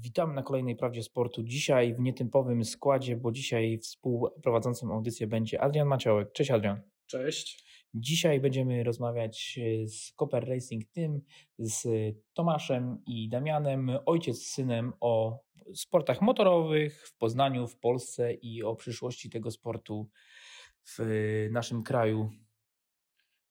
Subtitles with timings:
[0.00, 1.42] Witamy na kolejnej Prawdzie Sportu.
[1.42, 6.32] Dzisiaj w nietypowym składzie, bo dzisiaj współprowadzącym audycję będzie Adrian Maciołek.
[6.32, 6.80] Cześć Adrian.
[7.06, 7.64] Cześć.
[7.94, 11.20] Dzisiaj będziemy rozmawiać e, z Copper Racing Team,
[11.58, 11.88] z
[12.34, 15.42] Tomaszem i Damianem, ojciec z synem, o
[15.74, 20.08] sportach motorowych w Poznaniu, w Polsce i o przyszłości tego sportu
[20.84, 20.98] w
[21.50, 22.30] naszym kraju.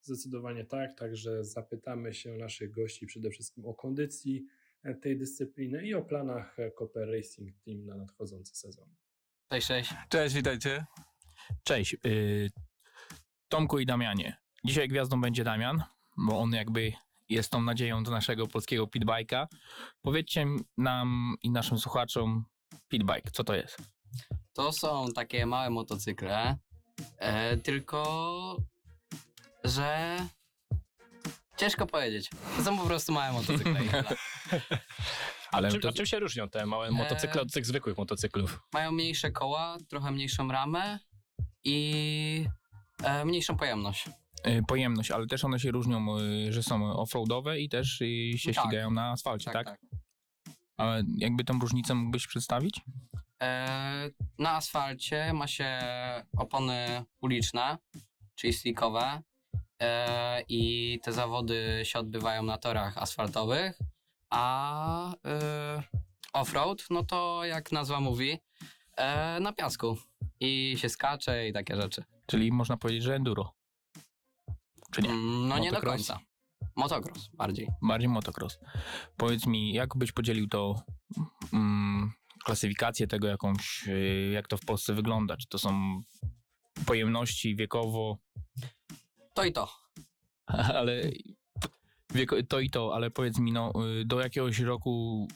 [0.02, 4.46] Zdecydowanie tak, także zapytamy się naszych gości przede wszystkim o kondycji
[5.02, 8.96] tej dyscypliny i o planach Copper Racing Team na nadchodzący sezon.
[9.50, 9.94] Cześć, cześć.
[10.10, 10.86] Cześć, witajcie.
[11.64, 11.96] Cześć.
[12.06, 12.50] y,
[13.50, 14.38] Tomku i Damianie.
[14.66, 15.84] Dzisiaj gwiazdą będzie Damian,
[16.18, 16.94] bo on jakby
[17.30, 19.48] jest tą nadzieją do naszego polskiego pitbike'a.
[20.02, 20.46] Powiedzcie
[20.78, 22.46] nam i naszym słuchaczom
[22.88, 23.78] pitbike, co to jest?
[24.54, 26.58] To są takie małe motocykle,
[27.18, 28.58] e, tylko
[29.64, 30.18] że
[31.58, 32.30] ciężko powiedzieć.
[32.58, 34.04] To są po prostu małe motocykle.
[35.52, 38.62] Ale a, czym, to- a czym się różnią te małe motocykle od tych zwykłych motocyklów?
[38.74, 41.00] Mają mniejsze koła, trochę mniejszą ramę
[41.64, 42.46] i
[43.04, 44.10] e, mniejszą pojemność.
[44.48, 46.06] Y, Pojemność, ale też one się różnią,
[46.50, 47.88] że są offroadowe i też
[48.36, 48.64] się Tak.
[48.66, 49.66] ścigają na asfalcie, tak?
[49.68, 50.00] Tak, tak.
[50.78, 52.82] A jakby tą różnicę mógłbyś przedstawić?
[53.44, 55.80] E, na asfalcie ma się
[56.38, 57.78] opony uliczne,
[58.36, 59.22] czyli slickowe
[59.82, 63.80] e, i te zawody się odbywają na torach asfaltowych,
[64.32, 65.84] a e,
[66.34, 68.40] offroad, no to jak nazwa mówi,
[68.98, 69.98] e, na piasku
[70.40, 72.04] i się skacze i takie rzeczy.
[72.26, 73.54] Czyli można powiedzieć, że enduro.
[74.92, 75.10] Czy nie?
[75.10, 76.08] Mm, No nie do Motocross?
[76.08, 76.20] końca.
[76.76, 77.68] Motocross bardziej.
[77.82, 78.60] Bardziej motocross.
[79.18, 80.76] Powiedz mi, jak byś podzielił to
[81.54, 82.12] mm,
[82.46, 85.38] klasyfikację tego jakąś, y, jak to w Polsce wygląda?
[85.38, 86.02] Czy to są
[86.86, 88.18] pojemności wiekowo,
[89.34, 89.70] To i to.
[90.48, 91.02] ale
[92.48, 95.28] to i to, ale powiedz mi, no, y, do jakiegoś roku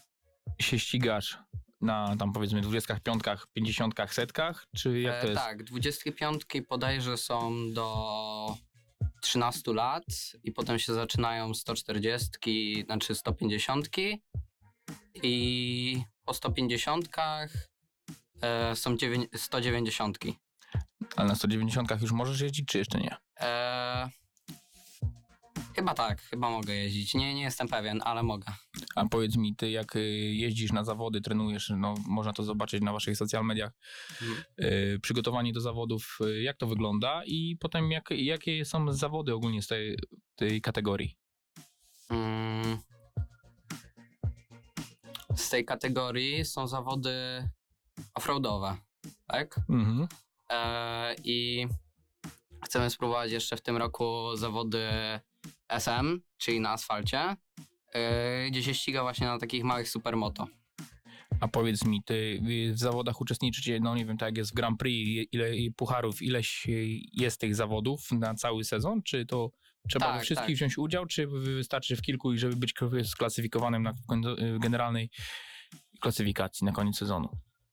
[0.62, 1.38] się ścigasz
[1.82, 3.24] na tam powiedzmy 25,
[3.54, 5.42] 50, setkach, czy jak to E, jest?
[5.42, 8.56] tak, 25 podajże są do
[9.22, 10.04] 13 lat
[10.44, 13.90] i potem się zaczynają 140, znaczy 150
[15.24, 17.10] i po 150
[18.42, 20.18] e, są dziewię- 190.
[21.16, 23.16] Ale na 190 już możesz jeździć, czy jeszcze nie?
[23.40, 24.10] E,
[25.76, 27.14] chyba tak, chyba mogę jeździć.
[27.14, 28.54] Nie, nie jestem pewien, ale mogę.
[28.96, 30.00] A powiedz mi, ty jak y,
[30.34, 33.72] jeździsz na zawody, trenujesz, no można to zobaczyć na waszych social mediach,
[34.22, 34.44] Mhm.
[34.60, 39.62] y, przygotowanie do zawodów, y, jak to wygląda i potem jak, jakie są zawody ogólnie
[39.62, 39.98] z tej,
[40.36, 41.18] tej kategorii?
[42.10, 42.78] Mm.
[45.36, 47.14] Z tej kategorii są zawody
[48.14, 48.78] offroadowe,
[49.28, 49.60] tak?
[49.70, 50.08] Mhm.
[50.50, 51.68] E, I
[52.66, 54.88] chcemy spróbować jeszcze w tym roku zawody
[55.70, 57.36] SM, czyli na asfalcie,
[57.94, 60.48] e, gdzie się ściga właśnie na takich małych supermoto.
[61.40, 62.42] A powiedz mi, ty
[62.74, 66.22] w zawodach uczestniczycie, no nie wiem, tak jak jest w Grand Prix, ile i pucharów,
[66.22, 66.68] ileś
[67.14, 69.04] jest tych zawodów na cały sezon?
[69.04, 69.52] Czy to
[69.90, 70.56] trzeba Tak, we wszystkich tak.
[70.56, 72.74] wziąć udział, czy wystarczy w kilku i żeby być
[73.04, 73.94] sklasyfikowanym na
[74.60, 75.10] generalnej
[76.02, 77.30] klasyfikacji na koniec sezonu?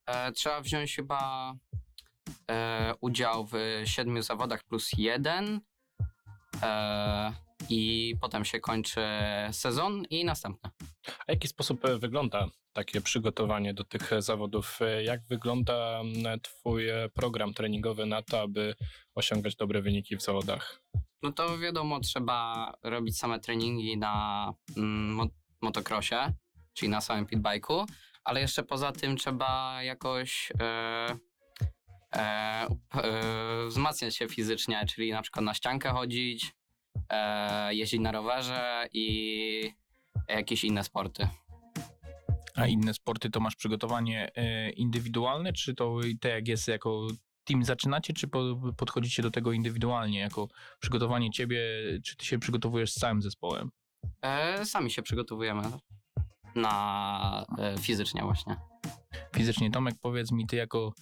[0.07, 1.55] E, trzeba wziąć chyba
[2.51, 5.61] e, udział w siedmiu zawodach plus jeden
[6.63, 7.33] e,
[7.69, 9.01] i potem się kończy
[9.53, 10.71] sezon i następny.
[11.27, 14.79] A jaki sposób e, wygląda takie przygotowanie do tych e, zawodów?
[14.83, 16.01] E, Jak wygląda
[16.43, 18.75] twój program treningowy na to, aby
[19.15, 20.83] osiągać dobre wyniki w zawodach?
[21.23, 25.29] No to wiadomo, trzeba robić same treningi na mm, mo-
[25.61, 26.15] motocrossie,
[26.75, 27.87] czyli na samym pitbike'u,
[28.25, 31.17] ale jeszcze poza tym trzeba jakoś e,
[32.15, 36.53] e, e, wzmacniać się fizycznie, czyli na przykład na ściankę chodzić,
[37.09, 39.75] e, jeździć na rowerze i
[40.29, 41.29] jakieś inne sporty.
[42.55, 47.07] A inne sporty to masz przygotowanie e, indywidualne, czy to te jak jest jako
[47.45, 50.49] team zaczynacie, czy po, podchodzicie do tego indywidualnie, jako
[50.81, 51.61] przygotowanie ciebie,
[52.05, 53.71] czy ty się przygotowujesz z całym zespołem?
[54.23, 55.63] E, sami się przygotowujemy
[56.55, 58.57] na e, fizycznie właśnie.
[59.37, 60.93] Fizycznie, Tomek, powiedz mi, ty jako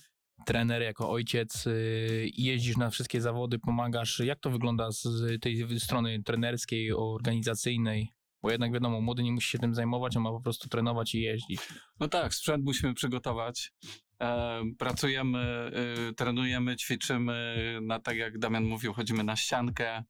[0.47, 4.21] trener, jako ojciec y, jeździsz na wszystkie zawody, pomagasz.
[4.21, 5.07] Jak to wygląda z
[5.41, 8.09] tej strony trenerskiej, organizacyjnej?
[8.43, 11.21] Bo jednak wiadomo, młody nie musi się tym zajmować, on ma po prostu trenować i
[11.21, 11.61] jeździć.
[12.01, 13.73] No tak, sprzęt musimy przygotować.
[14.21, 15.71] E, pracujemy,
[16.11, 17.79] y, trenujemy, ćwiczymy.
[17.83, 20.05] Na, tak jak Damian mówił, chodzimy na ściankę.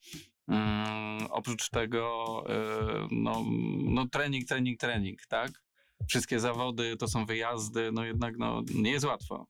[0.49, 3.45] Mm, oprócz tego, y, no,
[3.85, 5.51] no trening, trening, trening, tak?
[6.09, 9.47] Wszystkie zawody to są wyjazdy, no jednak no, nie jest łatwo.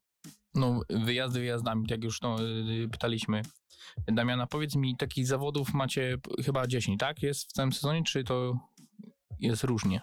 [0.55, 3.43] No, wyjazdy wyjazdami, tak już no, y, pytaliśmy.
[4.06, 7.23] Damiana, powiedz mi, takich zawodów macie chyba 10, tak?
[7.23, 8.58] Jest w całym sezonie, czy to
[9.41, 10.00] jest różnie?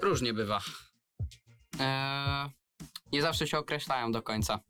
[0.00, 0.60] Różnie bywa.
[1.80, 2.50] e,
[3.12, 4.60] nie zawsze się określają do końca.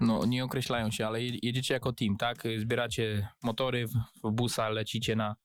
[0.00, 2.42] No, nie określają się, ale je- jedziecie jako team, tak?
[2.58, 3.86] Zbieracie motory
[4.24, 5.36] w busa, lecicie na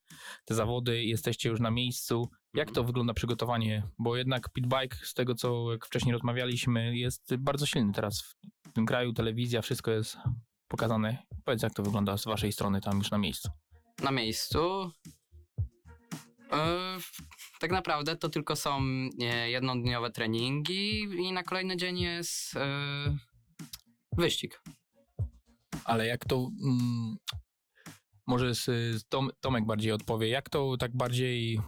[0.45, 2.29] te zawody, jesteście już na miejscu.
[2.55, 3.83] Jak to wygląda przygotowanie?
[3.99, 8.85] Bo jednak pitbike, z tego co jak wcześniej rozmawialiśmy, jest bardzo silny teraz w tym
[8.85, 9.13] kraju.
[9.13, 10.17] Telewizja, wszystko jest
[10.67, 11.17] pokazane.
[11.45, 13.49] Powiedz, jak to wygląda z waszej strony tam już na miejscu.
[14.03, 14.91] Na miejscu.
[16.51, 16.97] E,
[17.59, 18.81] tak naprawdę to tylko są
[19.45, 23.17] jednodniowe treningi i na kolejny dzień jest e,
[24.17, 24.61] wyścig.
[25.85, 26.49] Ale jak to.
[26.63, 27.15] Mm,
[28.27, 28.65] może z,
[28.99, 31.59] z Tom, Tomek bardziej odpowie, jak to tak bardziej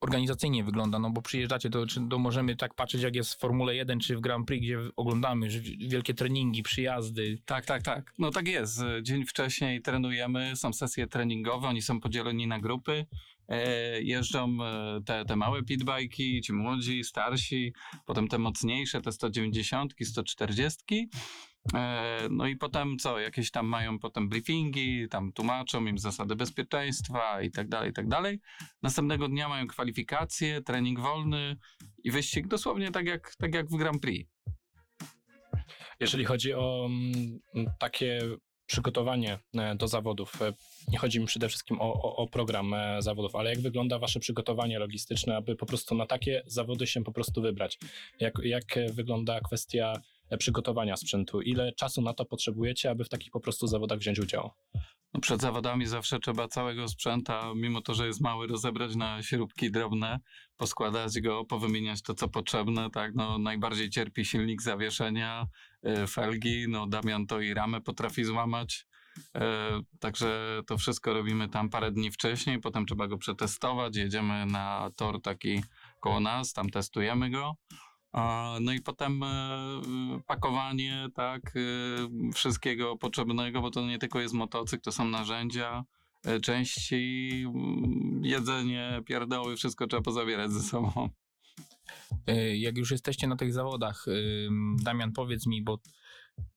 [0.00, 0.98] organizacyjnie wygląda?
[0.98, 4.20] No bo przyjeżdżacie, to, to możemy tak patrzeć, jak jest w Formule 1 czy w
[4.20, 5.48] Grand Prix, gdzie oglądamy
[5.78, 7.38] wielkie treningi, przyjazdy.
[7.44, 8.14] Tak, tak, tak.
[8.18, 8.80] No tak jest.
[9.02, 13.06] Dzień wcześniej trenujemy, są sesje treningowe, oni są podzieleni na grupy.
[13.50, 17.72] E, jeżdżą e, te, te małe pitbajki, ci młodzi, starsi,
[18.06, 21.08] potem te mocniejsze, te 190, 140.
[21.74, 27.42] E, no i potem co, jakieś tam mają potem briefingi, tam tłumaczą im zasady bezpieczeństwa
[27.42, 28.40] i tak dalej, i tak dalej.
[28.82, 31.56] Następnego dnia mają kwalifikacje, trening wolny
[32.04, 34.30] i wyścig dosłownie tak jak, tak jak w Grand Prix.
[36.00, 38.20] Jeżeli chodzi o mm, takie
[38.66, 40.52] przygotowanie e, do zawodów, e,
[40.88, 44.78] nie chodzi mi przede wszystkim o, o, o program zawodów, ale jak wygląda wasze przygotowanie
[44.78, 47.78] logistyczne, aby po prostu na takie zawody się po prostu wybrać?
[48.20, 49.92] Jak, jak wygląda kwestia
[50.38, 51.40] przygotowania sprzętu?
[51.42, 54.50] Ile czasu na to potrzebujecie, aby w takich po prostu zawodach wziąć udział?
[55.14, 59.70] No przed zawodami zawsze trzeba całego sprzęta, mimo to, że jest mały, rozebrać na śrubki
[59.70, 60.20] drobne,
[60.56, 65.46] poskładać go, powymieniać to, co potrzebne, tak, no najbardziej cierpi silnik zawieszenia,
[65.86, 68.86] y, felgi, no Damian to i ramę potrafi złamać,
[69.18, 69.40] y,
[70.00, 75.22] także to wszystko robimy tam parę dni wcześniej, potem trzeba go przetestować, jedziemy na tor
[75.22, 75.62] taki
[76.00, 77.56] koło nas, tam testujemy go,
[78.60, 79.80] No i potem e,
[80.26, 85.84] pakowanie, tak, e, wszystkiego potrzebnego, bo to nie tylko jest motocykl, to są narzędzia,
[86.24, 91.08] e, części, mm, jedzenie, pierdoły, wszystko trzeba pozabierać ze sobą.
[92.54, 94.06] Jak już jesteście na tych zawodach,
[94.82, 95.78] Damian, powiedz mi, bo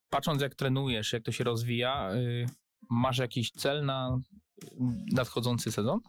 [0.09, 2.09] patrząc jak trenujesz, jak to się rozwija,
[2.89, 4.19] masz jakiś cel na
[5.11, 5.99] nadchodzący sezon?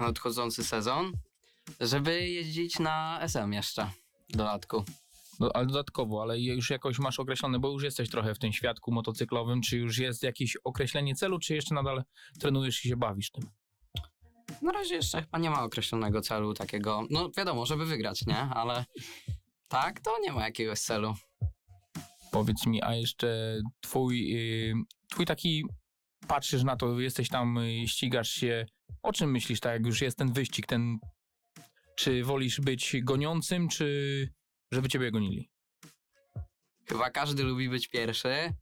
[0.00, 1.12] Nadchodzący sezon,
[1.80, 3.90] żeby jeździć na SM jeszcze
[4.36, 4.84] dodatku.
[5.40, 8.92] No, ale dodatkowo, ale już jakoś masz określone, bo już jesteś trochę w tym świadku
[8.92, 12.04] motocyklowym, czy już jest jakieś określenie celu, czy jeszcze nadal
[12.40, 13.50] trenujesz i się bawisz tym?
[14.62, 18.38] Na razie jeszcze chyba nie ma określonego celu takiego, no wiadomo, żeby wygrać, nie?
[18.38, 18.84] Ale
[19.68, 21.14] tak, to nie ma jakiegoś celu.
[22.32, 24.74] Powiedz mi, a jeszcze twój, y,
[25.08, 25.64] twój taki,
[26.28, 28.66] patrzysz na to, jesteś tam, y, ścigasz się,
[29.02, 30.98] o czym myślisz, tak jak już jest ten wyścig, ten,
[32.02, 34.28] czy wolisz być goniącym, czy
[34.72, 35.50] żeby ciebie gonili?
[36.88, 38.52] Chyba każdy lubi być pierwszy,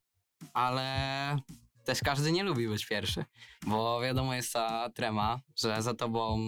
[0.53, 1.37] ale
[1.85, 3.25] też każdy nie lubi być pierwszy,
[3.67, 6.39] bo wiadomo jest ta trema, że za tobą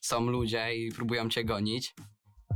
[0.00, 1.94] są ludzie i próbują cię gonić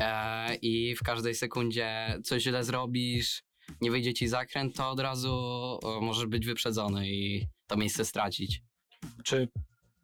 [0.00, 3.42] e, i w każdej sekundzie coś źle zrobisz,
[3.80, 5.38] nie wyjdzie ci zakręt, to od razu
[6.00, 8.62] możesz być wyprzedzony i to miejsce stracić.
[9.24, 9.48] Czy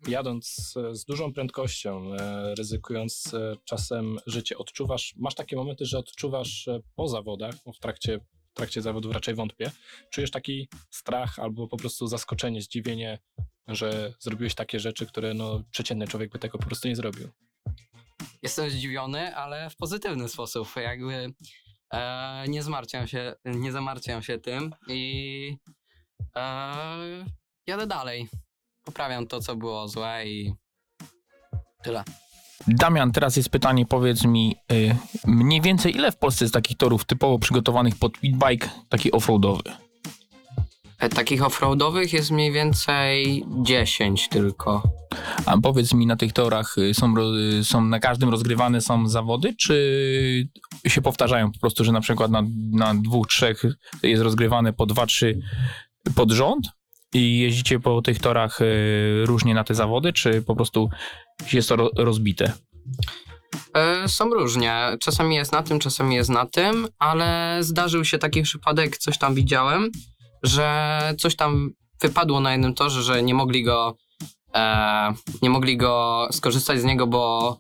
[0.09, 5.99] jadąc e, z dużą prędkością, e, ryzykując e, czasem życie, odczuwasz, masz takie momenty, że
[5.99, 8.19] odczuwasz po zawodach, no w trakcie,
[8.51, 9.71] w trakcie zawodów raczej wątpię,
[10.11, 13.19] czujesz taki strach albo po prostu zaskoczenie, zdziwienie,
[13.69, 17.29] że zrobiłeś takie rzeczy, które no, przeciętny człowiek by tego po prostu nie zrobił.
[18.43, 20.69] Jestem zdziwiony, ale w pozytywny sposób.
[20.77, 21.33] Jakby
[21.95, 25.57] e, nie zmartwiam się, nie zamartwiam się tym i
[26.37, 27.25] e,
[27.67, 28.29] jadę dalej.
[28.85, 30.53] Poprawiam to, co było złe i
[31.83, 32.05] tyle.
[32.67, 34.97] Damian, teraz jest pytanie, powiedz mi, y,
[35.27, 39.63] mniej więcej ile w Polsce jest takich torów typowo przygotowanych pod speedbike, taki offroadowy?
[41.03, 44.83] E, Takich offroadowych jest mniej więcej 10 tylko.
[45.47, 47.15] A powiedz mi, na tych torach y, są,
[47.61, 50.49] y, są na każdym rozgrywane są zawody, czy
[50.87, 53.63] się powtarzają po prostu, że na przykład na, na dwóch, trzech
[54.03, 55.41] jest rozgrywane po dwa, trzy
[56.15, 56.69] pod rząd
[57.15, 60.89] i jeździcie po tych torach y, różnie na te zawody, czy po prostu
[61.53, 62.53] jest to ro- rozbite?
[63.75, 64.97] E, Są różnie.
[65.01, 69.35] Czasami jest na tym, czasami jest na tym, ale zdarzył się taki przypadek, coś tam
[69.35, 69.91] widziałem,
[70.43, 73.97] że coś tam wypadło na jednym torze, że nie mogli go
[74.55, 77.57] e, nie mogli go skorzystać z niego, bo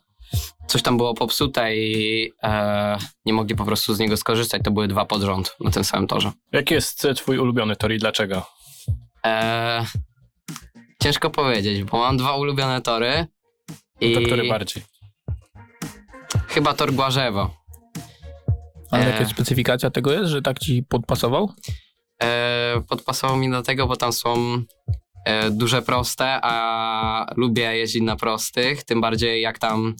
[0.69, 4.63] coś tam było popsute i e, nie mogli po prostu z niego skorzystać.
[4.65, 6.33] To były dwa pod rząd na tym samym torze.
[6.53, 8.47] Jaki jest twój ulubiony tor i dlaczego?
[9.26, 9.87] E,
[11.02, 13.26] ciężko powiedzieć, bo mam dwa ulubione tory.
[13.69, 14.83] No to i który bardziej?
[16.49, 17.55] Chyba tor Błażewo.
[18.91, 19.11] Ale E.
[19.11, 21.52] jakaś specyfikacja tego jest, że tak ci podpasował?
[22.23, 24.62] E, podpasował mi do tego, bo tam są
[25.25, 29.95] e, duże proste, a lubię jeździć na prostych, tym bardziej jak tam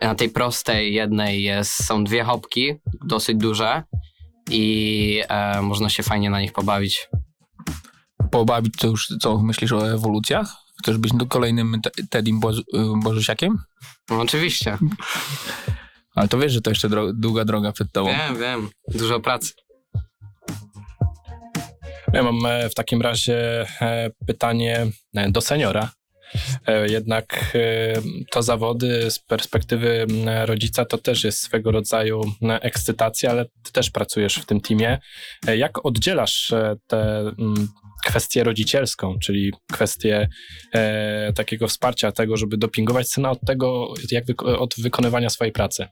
[0.00, 3.82] na tej prostej jednej jest, są dwie hopki, dosyć duże
[4.50, 7.08] i e, można się fajnie na nich pobawić.
[8.30, 10.52] Pobawić to już, co myślisz o ewolucjach?
[10.82, 12.62] Chcesz być do kolejnym te- Tedim Boż-
[13.04, 13.58] Bożysiakiem?
[14.10, 14.78] No, oczywiście,
[16.14, 18.08] Ale to wiesz, że to jeszcze dro- długa droga przed tobą.
[18.10, 19.52] wiem, wiem, dużo pracy.
[22.12, 25.90] Ja mam e, w takim razie e, pytanie e, do seniora.
[26.88, 27.56] Jednak
[28.30, 30.06] to zawody z perspektywy
[30.44, 32.20] rodzica to też jest swego rodzaju
[32.60, 34.98] ekscytacja, ale ty też pracujesz w tym teamie.
[35.56, 36.76] Jak oddzielasz e,
[37.38, 37.68] m,
[38.06, 40.28] kwestię rodzicielską, czyli kwestię
[40.74, 45.86] e, takiego wsparcia tego, żeby dopingować syna od tego, jak od wykonywania swojej pracy?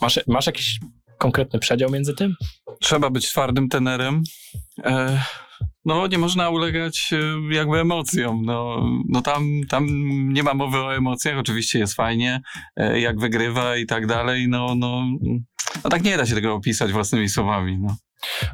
[0.00, 0.78] Masz, masz jakiś
[1.18, 2.34] konkretny przedział między tym?
[2.80, 4.22] Trzeba być twardym tenerem.
[4.84, 5.22] E,
[5.84, 8.42] no, nie można ulegać e, jakby emocjom.
[8.44, 9.86] No, no tam, tam
[10.32, 11.38] nie ma mowy o emocjach.
[11.38, 12.40] Oczywiście jest fajnie,
[12.76, 14.48] e, jak wygrywa i tak dalej.
[14.48, 15.02] No, no,
[15.84, 17.78] no tak nie da się tego opisać własnymi słowami.
[17.78, 17.96] No.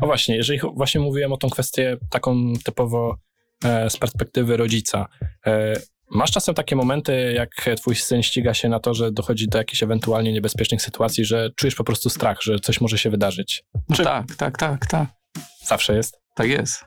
[0.00, 3.16] O właśnie, jeżeli właśnie mówiłem o tą kwestię taką typowo
[3.64, 5.06] e, z perspektywy rodzica.
[5.46, 5.80] E,
[6.10, 9.82] masz czasem takie momenty, jak twój syn ściga się na to, że dochodzi do jakichś
[9.82, 13.64] ewentualnie niebezpiecznych sytuacji, że czujesz po prostu strach, że coś może się wydarzyć.
[13.88, 15.08] No Czy- tak, tak, tak, tak.
[15.64, 16.20] Zawsze jest.
[16.34, 16.84] Tak jest.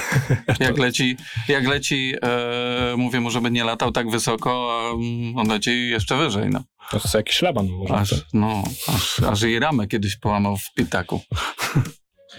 [0.60, 1.16] Jak leci,
[1.48, 4.90] jak leci e, mówię mu, żeby nie latał tak wysoko, a
[5.40, 6.50] on leci jeszcze wyżej.
[6.50, 6.58] No.
[6.92, 7.94] No to jest jakiś szlaban może.
[7.94, 11.20] Aż, no, aż, aż jej ramę kiedyś połamał w pitaku.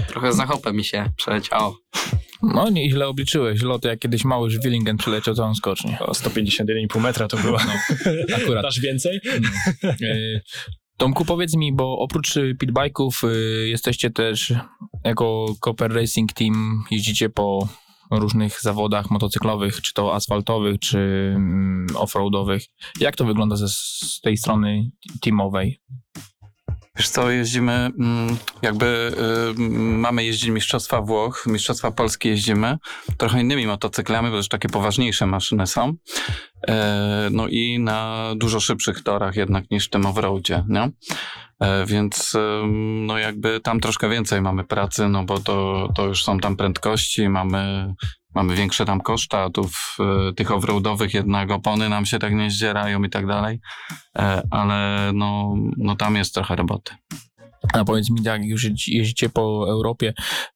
[0.08, 1.78] Trochę za hopę mi się przeleciało.
[2.42, 3.62] No, nieźle obliczyłeś.
[3.62, 5.98] Loty, jak kiedyś mały Willingen przyleciał całą skocznię.
[6.00, 7.58] O 151,5 metra to było.
[7.68, 7.74] No,
[8.36, 8.64] akurat.
[8.64, 9.20] Dasz więcej?
[10.02, 10.42] Y,
[10.98, 14.54] Tomku, powiedz mi, bo oprócz y, pitbike'ów y, jesteście też
[15.04, 17.68] jako Copper Racing Team, jeździcie po
[18.12, 20.98] różnych zawodach motocyklowych, czy to asfaltowych, czy
[21.36, 22.64] mm, offroadowych.
[23.00, 24.92] Jak to wygląda ze, z tej strony
[25.22, 25.80] teamowej?
[27.00, 29.12] Wiesz co, jeździmy, mm, jakby
[29.58, 32.78] y, mamy jeździć Mistrzostwa Włoch, Mistrzostwa Polski jeździmy,
[33.18, 35.94] trochę innymi motocyklami, bo już takie poważniejsze maszyny są.
[36.68, 40.92] E, no i na dużo szybszych torach jednak niż w tym offroadzie, nie?
[41.60, 42.38] E, więc
[43.06, 47.30] no jakby tam troszkę więcej mamy pracy, no bo to, to już są tam prędkości,
[47.30, 47.94] mamy,
[48.36, 49.98] mamy większe tam koszta, tu w
[50.30, 53.60] y, tych offroadowych jednak opony nam się tak nie zdzierają i tak dalej.
[54.18, 56.94] E, ale no, no tam jest trochę roboty.
[57.74, 60.14] A powiedz mi, jak już jeździ- jeździcie po Europie,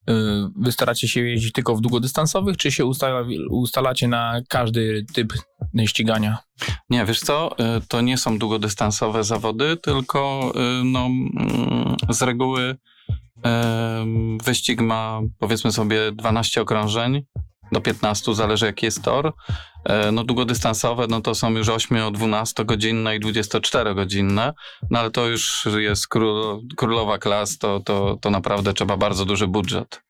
[0.10, 0.14] y,
[0.56, 5.34] wy staracie się jeździć tylko w długodystansowych, czy się ustala, ustalacie na każdy typ
[5.86, 6.38] ścigania?
[6.90, 12.76] Nie, wiesz co, y, to nie są długodystansowe zawody, tylko y, no, mm, z reguły
[14.44, 17.22] wyścig ma powiedzmy sobie 12 okrążeń
[17.74, 19.34] do 15, zależy jaki jest tor.
[19.86, 24.54] E, No długodystansowe, no to są już 8, 12 godzinne i 24 godzinne,
[24.90, 29.48] no ale to już jest król, królowa klas, to, to, to naprawdę trzeba bardzo duży
[29.48, 30.02] budżet.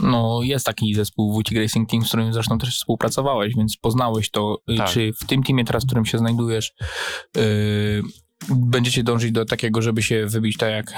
[0.00, 4.56] No, jest taki zespół Wójcik Racing Team, z którym zresztą też współpracowałeś, więc poznałeś to.
[4.70, 4.88] Y, Tak.
[4.88, 6.72] Czy w tym teamie teraz, w którym się znajdujesz,
[7.36, 8.02] y,
[8.48, 10.92] będziecie dążyć do takiego, żeby się wybić tak jak,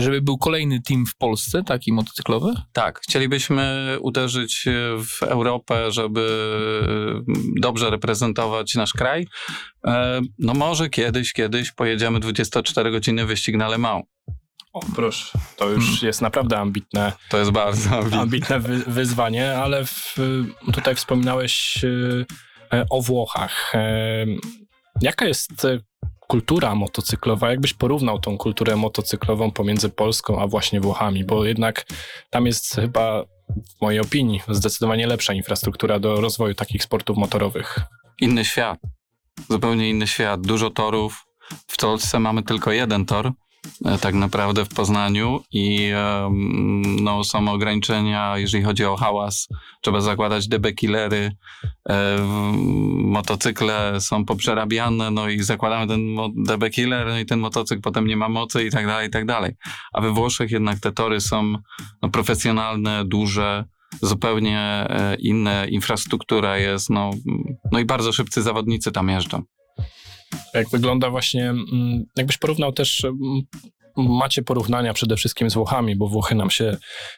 [0.00, 2.52] żeby był kolejny team w Polsce, taki motocyklowy?
[2.72, 4.64] Tak, chcielibyśmy uderzyć
[5.06, 6.28] w Europę, żeby
[7.60, 9.26] dobrze reprezentować nasz kraj.
[9.86, 14.04] E, No może kiedyś, kiedyś pojedziemy 24-godzinny wyścig na Le Mans.
[14.72, 15.38] O, proszę.
[15.56, 18.20] To już jest naprawdę ambitne, To jest bardzo ambitne.
[18.20, 20.16] ambitne wy, wyzwanie, ale w,
[20.72, 22.26] tutaj wspominałeś y,
[22.72, 23.72] e, o Włochach.
[23.74, 24.26] E,
[25.00, 25.78] Jaka jest e,
[26.28, 27.50] kultura motocyklowa?
[27.50, 31.24] Jakbyś porównał tą kulturę motocyklową pomiędzy Polską a właśnie Włochami?
[31.24, 31.86] Bo jednak
[32.30, 37.78] tam jest chyba, w mojej opinii, zdecydowanie lepsza infrastruktura do rozwoju takich sportów motorowych.
[38.20, 38.78] Inny świat.
[39.50, 40.40] Zupełnie inny świat.
[40.40, 41.26] Dużo torów.
[41.66, 43.32] W Polsce mamy tylko jeden tor,
[44.00, 45.90] tak naprawdę w Poznaniu i
[47.02, 49.48] no, są ograniczenia, jeżeli chodzi o hałas.
[49.80, 51.32] Trzeba zakładać DB killery,
[51.88, 52.18] e,
[52.94, 58.16] motocykle są poprzerabiane, no i zakładamy ten DB killer, no i ten motocykl potem nie
[58.16, 59.52] ma mocy i tak dalej, i tak dalej.
[59.92, 61.54] A we Włoszech jednak te tory są
[62.02, 63.64] no, profesjonalne, duże,
[64.02, 67.10] zupełnie e, inna infrastruktura jest, no,
[67.72, 69.42] no i bardzo szybcy zawodnicy tam jeżdżą.
[70.54, 73.42] Jak wygląda właśnie, mm, jakbyś porównał też mm,
[73.96, 76.76] macie porównania przede wszystkim z Włochami, bo Włochy nam się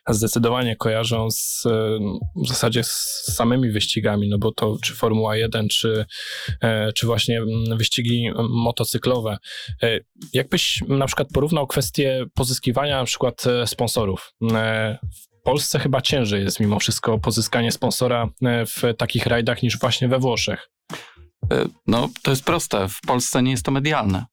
[0.08, 1.98] zdecydowanie kojarzą z, e,
[2.44, 6.04] w zasadzie z samymi wyścigami, no bo to czy Formuła 1, czy,
[6.60, 9.38] e, czy właśnie mm, wyścigi motocyklowe.
[9.82, 10.00] E,
[10.32, 14.34] Jakbyś na przykład porównał kwestię pozyskiwania na przykład e, sponsorów?
[15.40, 20.18] W Polsce chyba ciężej jest mimo wszystko pozyskanie sponsora w takich rajdach niż właśnie we
[20.18, 20.70] Włoszech.
[21.52, 22.88] E, No, to jest proste.
[22.88, 24.26] W Polsce nie jest to medialne.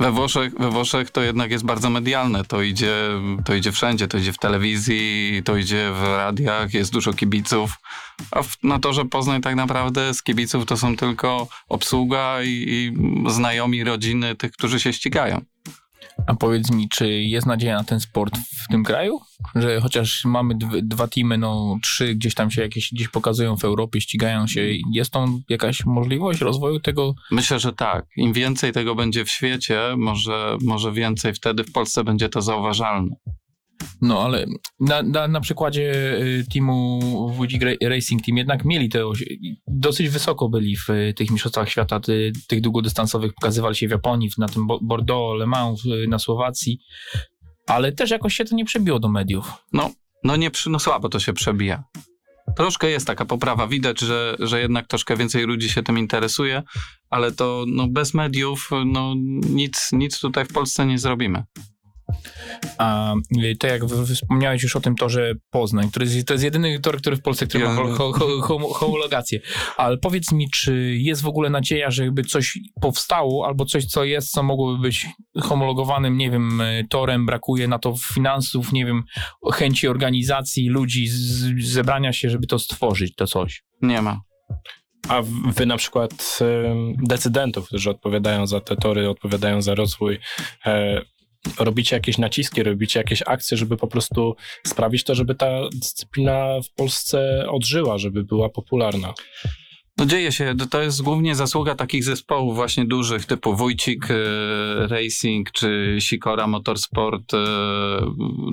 [0.00, 2.44] We Włoszech, we Włoszech to jednak jest bardzo medialne.
[2.44, 2.94] To idzie,
[3.44, 4.08] to idzie wszędzie.
[4.08, 7.72] To idzie w telewizji, to idzie w radiach, jest dużo kibiców.
[8.30, 12.94] A w, na torze Poznań tak naprawdę z kibiców to są tylko obsługa i, i
[13.30, 15.40] znajomi rodziny tych, którzy się ścigają.
[16.26, 19.20] A powiedz mi, czy jest nadzieja na ten sport w tym kraju?
[19.54, 23.64] Że chociaż mamy dw- dwa teamy, no trzy gdzieś tam się jakieś gdzieś pokazują w
[23.64, 24.60] Europie, ścigają się.
[24.92, 27.14] Jest tą jakaś możliwość rozwoju tego?
[27.30, 28.06] Myślę, że tak.
[28.16, 33.16] Im więcej tego będzie w świecie, może, może więcej wtedy w Polsce będzie to zauważalne.
[34.02, 34.46] No ale
[34.80, 35.92] na, na, na przykładzie
[36.22, 37.00] y, teamu
[37.62, 39.04] Ra- Racing Team jednak mieli te
[39.68, 44.30] dosyć wysoko byli w y, tych mistrzostwach świata, ty, tych długodystansowych, pokazywali się w Japonii,
[44.38, 46.78] na tym Bo- Bordeaux, Le Mans, y, na Słowacji,
[47.66, 49.52] ale też jakoś się to nie przebiło do mediów.
[50.24, 51.84] No nie, przy- no słabo to się przebija.
[52.56, 56.62] Troszkę jest taka poprawa, widać, że, że jednak troszkę więcej ludzi się tym interesuje,
[57.10, 59.14] ale to no, bez mediów no,
[59.50, 61.44] nic, nic tutaj w Polsce nie zrobimy.
[62.78, 63.82] A y, to jak
[64.14, 67.46] wspomniałeś już o tym torze Poznań, który jest, to jest jedyny tor, który w Polsce,
[67.46, 69.40] który ma Ja- ho, ho, ho, ho, homologację.
[69.76, 74.04] Ale powiedz mi, czy jest w ogóle nadzieja, że jakby coś powstało, albo coś, co
[74.04, 75.06] jest, co mogłoby być
[75.42, 79.02] homologowanym, nie wiem, y, torem, brakuje na to finansów, nie wiem,
[79.52, 83.62] chęci organizacji, ludzi, z, zebrania się, żeby to stworzyć, to coś.
[83.82, 84.20] Nie ma.
[85.08, 85.22] A
[85.54, 86.38] wy na przykład
[87.02, 90.18] decydentów, którzy odpowiadają za te tory, odpowiadają za rozwój,
[90.66, 91.02] e,
[91.58, 94.36] robicie jakieś naciski, robicie jakieś akcje, żeby po prostu
[94.66, 99.14] sprawić to, żeby ta dyscyplina w Polsce odżyła, żeby była popularna.
[99.98, 104.14] No dzieje się, to- jest głównie zasługa takich zespołów właśnie dużych, typu Wójcik e,
[104.86, 107.34] Racing czy Sikora Motorsport.
[107.34, 107.38] e,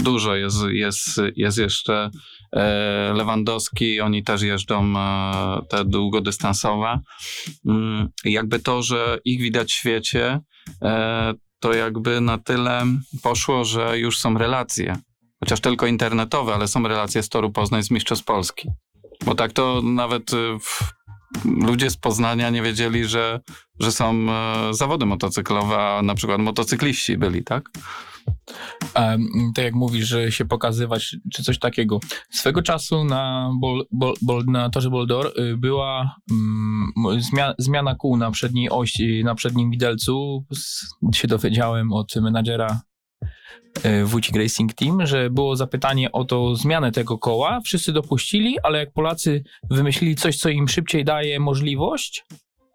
[0.04, 2.10] Dużo jest, jest, jest jeszcze
[2.54, 4.94] e, Lewandowski, oni też jeżdżą
[5.70, 7.00] te długodystansowe.
[7.66, 10.40] Mm, Jakby to, że ich widać w świecie,
[11.64, 12.86] to jakby na tyle
[13.22, 14.98] poszło, że już są relacje.
[15.40, 18.70] Chociaż tylko internetowe, ale są relacje z Toru Poznań z Mistrzostw Polski.
[19.26, 20.80] Bo tak to nawet y, w,
[21.46, 23.40] ludzie z Poznania nie wiedzieli, że,
[23.80, 27.70] że są e, zawody motocyklowe, a na przykład motocykliści byli, tak?
[29.56, 32.00] Tak jak mówisz, że się pokazywać, czy coś takiego.
[32.30, 38.18] Swego czasu na, bol, bol, bol, na torze Boldor y, była mm, zmiana, zmiana kół
[38.18, 40.46] na przedniej osi, na przednim widelcu.
[41.16, 42.82] Się dowiedziałem od menadżera
[43.86, 47.62] y, Wójcik Racing Team, że było zapytanie o to zmianę tego koła.
[47.62, 52.26] Wszyscy dopuścili, ale jak Polacy wymyślili coś, co im szybciej daje możliwość,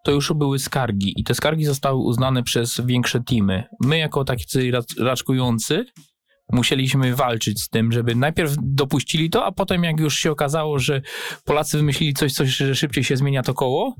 [0.03, 3.63] to już były skargi i te skargi zostały uznane przez większe teamy.
[3.83, 5.85] My jako tacy rac- raczkujący
[6.51, 11.01] musieliśmy walczyć z tym, żeby najpierw dopuścili to, a potem jak już się okazało, że
[11.45, 13.95] Polacy wymyślili coś, coś że szybciej się zmienia to koło,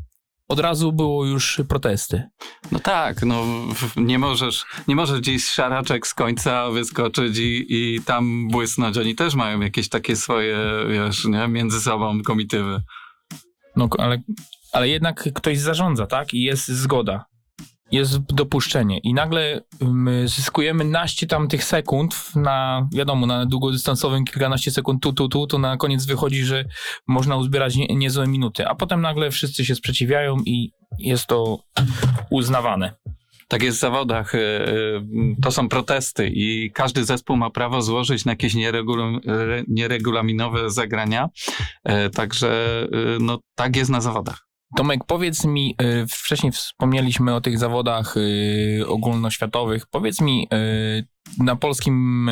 [0.47, 2.23] od razu było już protesty.
[2.71, 3.45] No tak, no
[3.95, 8.97] nie możesz, nie możesz gdzieś z szaraczek z końca wyskoczyć i, i tam błysnąć.
[8.97, 10.57] Oni też mają jakieś takie swoje,
[10.89, 12.81] wiesz, nie, między sobą komitywy.
[13.75, 14.21] No ale,
[14.71, 16.33] ale jednak ktoś zarządza, tak?
[16.33, 17.25] I jest zgoda.
[17.91, 18.97] Jest dopuszczenie.
[18.99, 25.13] I nagle my zyskujemy naście tam tych sekund na, wiadomo, na długodystansowym kilkanaście sekund tu,
[25.13, 26.65] tu, tu, to na koniec wychodzi, że
[27.07, 28.67] można uzbierać nie, niezłe minuty.
[28.67, 31.59] A potem nagle wszyscy się sprzeciwiają i jest to
[32.29, 32.93] uznawane.
[33.47, 34.35] Tak jest w zawodach.
[34.35, 35.01] y, y,
[35.41, 41.29] To są protesty i każdy zespół ma prawo złożyć na jakieś re- nieregulaminowe zagrania.
[41.83, 44.48] E, Także y, no, tak jest na zawodach.
[44.75, 49.85] Tomek, powiedz mi, y, wcześniej wspomnieliśmy o tych zawodach y, ogólnoświatowych.
[49.85, 51.07] Powiedz mi, y,
[51.43, 52.29] na polskim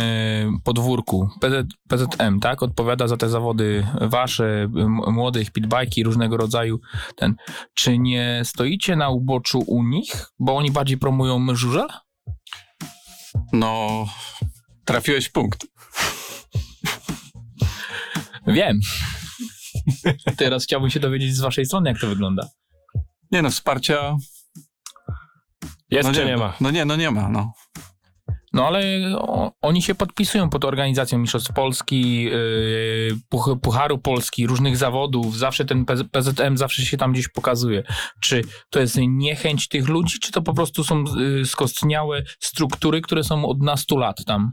[0.63, 4.69] podwórku PZ, PZM, tak, odpowiada za te zawody wasze,
[5.07, 6.79] młodych, pitbajki różnego rodzaju.
[7.15, 7.35] Ten,
[7.73, 11.87] czy nie stoicie na uboczu u nich, bo oni bardziej promują żurzel?
[13.53, 14.05] No,
[14.85, 15.67] trafiłeś w punkt.
[18.47, 18.79] Wiem.
[20.37, 22.49] Teraz chciałbym się dowiedzieć z waszej strony, jak to wygląda.
[23.31, 24.15] Nie no, wsparcia.
[25.91, 26.53] Jest no czy nie ma?
[26.61, 27.29] No nie, no nie ma.
[27.29, 27.53] No.
[28.53, 28.81] No ale
[29.17, 35.37] o, oni się podpisują pod organizacją Mistrzostw Polski, yy, Puch Pucharu Polski, różnych zawodów.
[35.37, 37.83] Zawsze ten PZM zawsze się tam gdzieś pokazuje.
[38.21, 43.23] Czy to jest niechęć tych ludzi, czy to po prostu są yy, skostniałe struktury, które
[43.23, 44.51] są od nastu lat tam?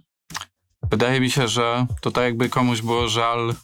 [0.90, 3.54] Wydaje mi się, że to tak jakby komuś było żal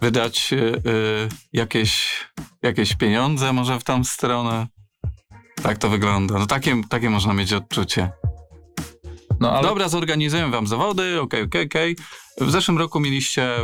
[0.00, 2.24] wydać yy, jakieś,
[2.62, 4.66] jakieś pieniądze może w tą stronę.
[5.62, 6.38] Tak to wygląda.
[6.38, 8.12] No takie, takie można mieć odczucie.
[9.40, 9.68] No, ale...
[9.68, 11.96] Dobra, zorganizujemy wam zawody, okej, okej, okej.
[12.40, 13.58] W zeszłym roku mieliście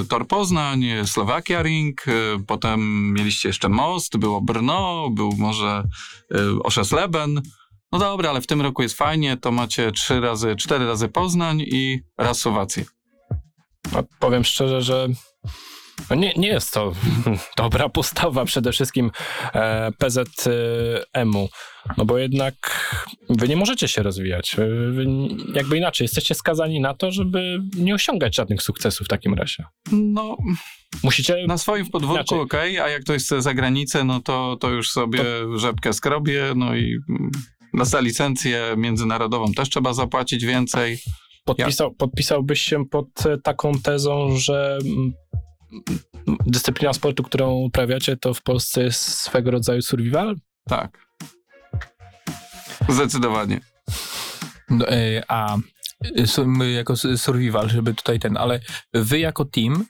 [0.00, 2.12] y, Tor Poznań, Slowakia Ring, y,
[2.46, 5.84] potem mieliście jeszcze Most, było Brno, był może
[6.34, 7.42] y, Oszesleben.
[7.92, 11.60] No dobra, ale w tym roku jest fajnie, to macie trzy razy, cztery razy Poznań
[11.60, 12.84] i raz Słowację.
[14.18, 15.08] Powiem szczerze, że
[16.10, 16.92] no nie, nie jest to
[17.56, 19.10] dobra postawa przede wszystkim
[19.54, 21.48] e, PZM-u,
[21.96, 22.54] no bo jednak
[23.30, 24.56] wy nie możecie się rozwijać.
[24.90, 25.06] Wy,
[25.54, 29.64] jakby inaczej, jesteście skazani na to, żeby nie osiągać żadnych sukcesów w takim razie.
[29.92, 30.36] No,
[31.02, 31.44] Musicie...
[31.46, 35.18] na swoim podwórku ok, a jak ktoś chce za granicę, no to, to już sobie
[35.18, 35.58] to...
[35.58, 37.30] rzepkę skrobie, no i mm,
[37.86, 40.98] za licencję międzynarodową też trzeba zapłacić więcej.
[41.44, 41.94] Podpisał.
[41.94, 43.06] Podpisałbyś się pod
[43.42, 45.12] taką tezą, że mm,
[46.46, 50.36] dyscyplina sportu, którą uprawiacie, to w Polsce jest swego rodzaju survival?
[50.68, 51.06] Tak.
[52.88, 53.60] Zdecydowanie.
[54.70, 55.56] No, e, a
[56.46, 58.60] my jako survival, żeby tutaj ten, ale
[58.94, 59.84] wy jako team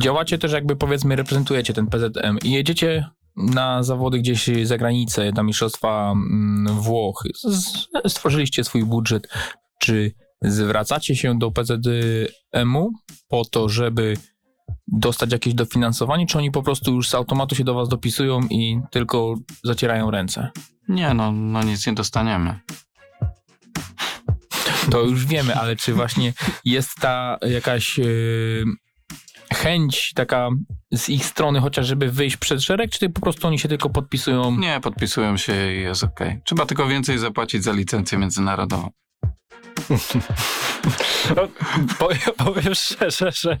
[0.00, 5.42] działacie też jakby powiedzmy reprezentujecie ten PZM i jedziecie na zawody gdzieś za granicę, na
[5.42, 7.24] mistrzostwa mm, Włoch.
[8.06, 9.28] Stworzyliście swój budżet.
[9.80, 12.92] Czy zwracacie się do PZM-u
[13.28, 14.16] po to, żeby
[14.88, 18.80] dostać jakieś dofinansowanie, czy oni po prostu już z automatu się do was dopisują i
[18.90, 20.50] tylko zacierają ręce?
[20.88, 22.60] Nie, no, no nic nie dostaniemy.
[24.90, 26.32] To już wiemy, ale czy właśnie
[26.64, 28.64] jest ta jakaś yy,
[29.54, 30.48] chęć taka
[30.92, 34.56] z ich strony chociaż, żeby wyjść przed szereg, czy po prostu oni się tylko podpisują?
[34.56, 36.20] Nie, podpisują się i jest ok.
[36.44, 38.90] Trzeba tylko więcej zapłacić za licencję międzynarodową.
[41.36, 41.48] No,
[41.98, 43.58] powiem, powiem szczerze, że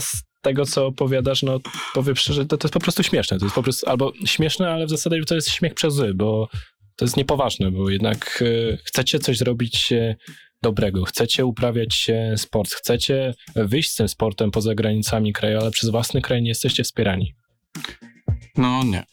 [0.00, 1.58] z tego, co opowiadasz, no
[1.94, 3.38] powiem szczerze, to, to jest po prostu śmieszne.
[3.38, 6.48] To jest po prostu albo śmieszne, ale w zasadzie to jest śmiech przez zły, bo
[6.96, 10.16] to jest niepoważne, bo jednak y, chcecie coś zrobić y,
[10.62, 16.22] dobrego, chcecie uprawiać sport, chcecie wyjść z tym sportem poza granicami kraju, ale przez własny
[16.22, 17.34] kraj nie jesteście wspierani.
[18.56, 19.04] No nie.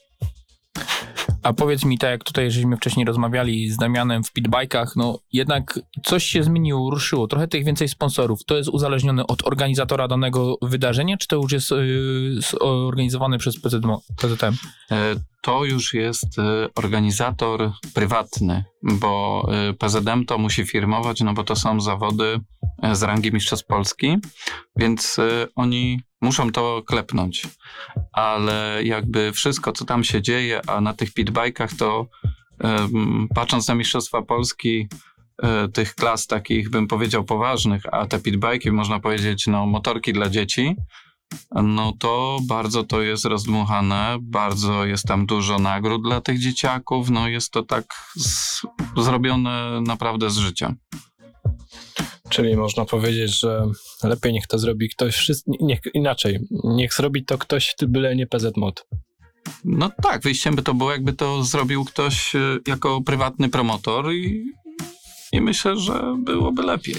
[1.45, 5.79] A powiedz mi, tak jak tutaj żeśmy wcześniej rozmawiali z Damianem w pitbajkach, no jednak
[6.03, 8.45] coś się zmieniło, ruszyło, trochę tych więcej sponsorów.
[8.45, 14.53] To jest uzależnione od organizatora danego wydarzenia, czy to już jest yy, przez PZM?
[14.91, 21.43] E, to już jest e, organizator prywatny, bo e, PZM to musi firmować, no bo
[21.43, 22.39] to są zawody
[22.93, 24.17] z rangi Mistrzostw Polski,
[24.75, 25.17] więc
[25.55, 27.47] oni muszą to klepnąć.
[28.11, 32.07] Ale jakby wszystko, co tam się dzieje, a na tych pitbajkach to
[32.63, 34.87] um, patrząc na Mistrzostwa Polski,
[35.43, 40.29] e, tych klas takich, bym powiedział, poważnych, a te pitbajki, można powiedzieć, no, motorki dla
[40.29, 40.75] dzieci,
[41.51, 47.27] no to bardzo to jest rozdmuchane, bardzo jest tam dużo nagród dla tych dzieciaków, no
[47.27, 47.85] jest to tak
[48.15, 48.61] z,
[48.97, 50.73] zrobione naprawdę z życia.
[52.29, 53.65] Czyli można powiedzieć, że
[54.03, 58.85] lepiej niech to zrobi ktoś, niech, inaczej, niech zrobi to ktoś, byle nie PZ Mod.
[59.63, 64.45] No tak, wyjściem by to było, jakby to zrobił ktoś e, jako prywatny promotor i,
[65.31, 66.95] i myślę, że byłoby lepiej.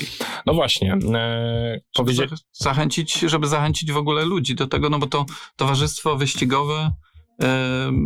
[0.47, 0.99] No właśnie.
[1.15, 2.31] E, powiedzieć...
[2.53, 6.93] Zachęcić, żeby zachęcić w ogóle ludzi do tego, no bo to towarzystwo wyścigowe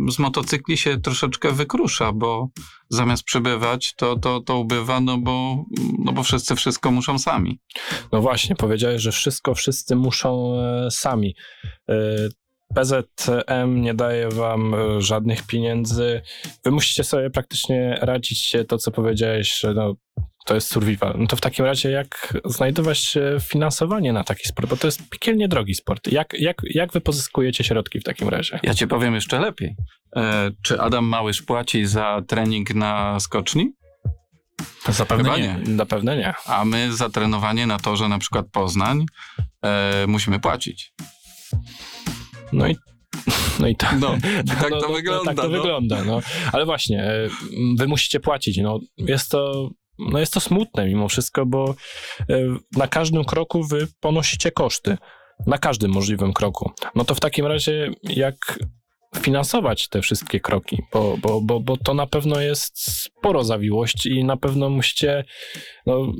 [0.09, 2.49] z motocykli się troszeczkę wykrusza, bo
[2.89, 5.65] zamiast przybywać, to, to, to ubywa, no bo,
[6.05, 7.59] no bo wszyscy wszystko muszą sami.
[8.11, 11.35] No właśnie, powiedziałeś, że wszystko wszyscy muszą e, sami.
[11.89, 11.95] E,
[12.75, 16.21] PZM nie daje wam e, żadnych pieniędzy.
[16.63, 19.95] Wy musicie sobie praktycznie radzić się to, co powiedziałeś, że no,
[20.45, 21.15] to jest survival.
[21.17, 24.69] No to w takim razie jak znajdować finansowanie na taki sport?
[24.69, 26.11] Bo to jest piekielnie drogi sport.
[26.11, 28.59] Jak, jak, jak wy pozyskujecie środki w takim razie?
[28.63, 29.75] Ja ci powiem jeszcze lepiej.
[30.15, 33.71] E, czy Adam Małysz płaci za trening na skoczni?
[34.89, 35.59] Zapewne Chyba nie.
[35.65, 35.77] nie.
[35.77, 36.33] Zapewne nie.
[36.45, 39.05] A my za trenowanie na torze na przykład Poznań
[39.65, 40.93] e, musimy płacić.
[42.53, 42.75] No i
[43.59, 45.25] no i to, no, tak to no, wygląda.
[45.25, 45.49] Tak to no.
[45.49, 46.19] wygląda, no.
[46.51, 47.29] Ale właśnie, e,
[47.77, 48.57] wy musicie płacić.
[48.57, 49.69] No, jest to
[50.09, 51.75] no jest to smutne mimo wszystko, bo
[52.19, 52.39] e,
[52.77, 54.97] na każdym kroku wy ponosicie koszty.
[55.47, 56.71] Na każdym możliwym kroku.
[56.95, 58.59] No to w takim razie, jak
[59.17, 64.23] finansować te wszystkie kroki, bo, bo, bo, bo to na pewno jest sporo zawiłości i
[64.23, 65.23] na pewno musicie
[65.85, 66.13] no,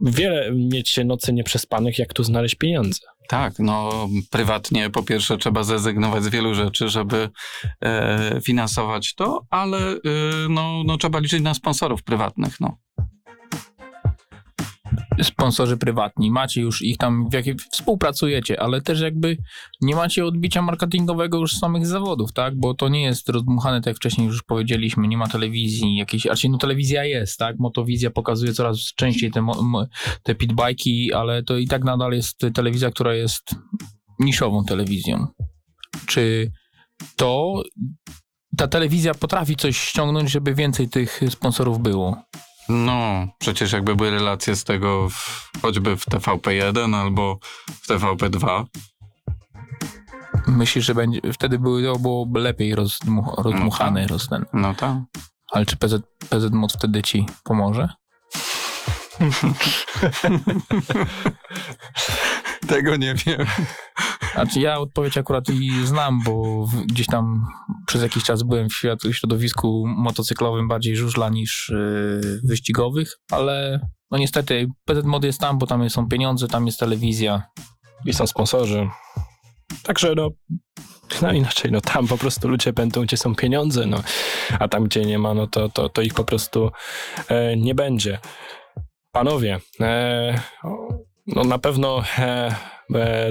[0.00, 3.00] wiele mieć nocy nieprzespanych, jak tu znaleźć pieniądze.
[3.28, 3.90] Tak, no
[4.30, 7.30] prywatnie po pierwsze trzeba zrezygnować z wielu rzeczy, żeby
[7.80, 9.98] e, finansować to, ale e,
[10.48, 12.60] no, no trzeba liczyć na sponsorów prywatnych.
[12.60, 12.76] No.
[15.22, 19.36] Sponsorzy prywatni, macie już ich tam, w jakie współpracujecie, ale też jakby
[19.80, 22.60] nie macie odbicia marketingowego już z samych zawodów, tak?
[22.60, 26.48] Bo to nie jest rozdmuchane, tak jak wcześniej już powiedzieliśmy, nie ma telewizji jakiejś, znaczy
[26.48, 27.56] no telewizja jest, tak?
[27.58, 29.46] Motowizja pokazuje coraz częściej te,
[30.22, 33.54] te pitbajki, ale to i tak nadal jest telewizja, która jest
[34.18, 35.26] niszową telewizją.
[36.06, 36.52] Czy
[37.16, 37.62] to
[38.56, 42.22] ta telewizja potrafi coś ściągnąć, żeby więcej tych sponsorów było?
[42.68, 47.38] No, przecież jakby były relacje z tego w, choćby w TVP1 albo
[47.82, 48.64] w TVP2,
[50.46, 54.44] Myślisz, że będzie, wtedy były, to byłoby lepiej rozdmu, rozdmuchane, roz, ten.
[54.52, 54.96] no tak.
[55.52, 55.94] Ale czy PZ,
[56.30, 57.88] PZ Mod wtedy ci pomoże?
[62.68, 63.46] Tego nie wiem.
[64.34, 67.46] Znaczy ja odpowiedź akurat i znam, bo gdzieś tam
[67.86, 74.66] przez jakiś czas byłem w środowisku motocyklowym bardziej żużla niż yy, wyścigowych, ale no niestety
[74.84, 77.42] PZ Mod jest tam, bo tam są pieniądze, tam jest telewizja.
[78.06, 78.88] I są sponsorzy.
[79.82, 80.30] Także no,
[81.22, 84.02] no inaczej, no tam po prostu ludzie będą, gdzie są pieniądze, no,
[84.58, 86.70] a tam, gdzie nie ma, no to, to, to ich po prostu
[87.28, 88.18] e, nie będzie.
[89.12, 90.40] Panowie, e,
[91.26, 92.54] no na pewno e,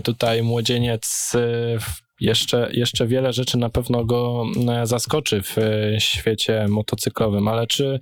[0.03, 1.77] tutaj młodzieniec e,
[2.19, 7.99] jeszcze, jeszcze wiele rzeczy na pewno go e, zaskoczy w e, świecie motocyklowym, ale czy,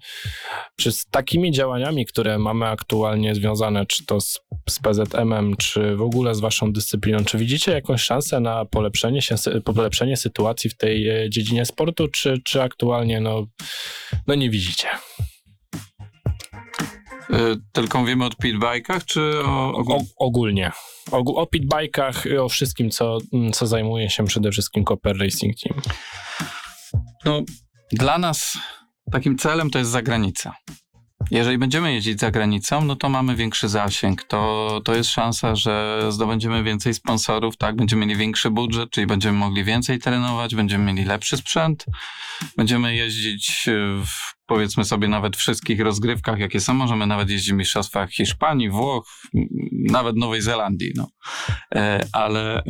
[0.79, 6.01] czy z takimi działaniami, które mamy aktualnie związane, czy to z, z PZM-em, czy w
[6.01, 9.35] ogóle z waszą dyscypliną, czy widzicie jakąś szansę na polepszenie, się,
[9.65, 13.47] polepszenie sytuacji w tej e, dziedzinie sportu, czy, czy aktualnie no,
[14.27, 14.87] no nie widzicie?
[17.33, 20.71] Y, Tylko mówimy o pitbajkach, czy o, O, ogólnie.
[21.11, 25.55] O, o pitbajkach i o wszystkim, co, mm, co zajmuje się przede wszystkim Copper Racing
[25.59, 25.81] Team.
[27.25, 27.41] No,
[27.91, 28.57] dla nas
[29.11, 30.55] takim celem to jest zagranica.
[31.31, 34.23] Jeżeli będziemy jeździć za granicą, no to mamy większy zasięg.
[34.23, 37.75] To, to jest szansa, że zdobędziemy więcej sponsorów, tak?
[37.75, 41.85] Będziemy mieli większy budżet, czyli będziemy mogli więcej trenować, będziemy mieli lepszy sprzęt,
[42.57, 43.65] będziemy jeździć
[44.03, 46.73] w, powiedzmy sobie nawet wszystkich rozgrywkach, jakie są.
[46.73, 49.07] Możemy nawet jeździć w mistrzostwach Hiszpanii, Włoch,
[49.91, 51.07] nawet Nowej Zelandii, no.
[51.75, 52.63] E, ale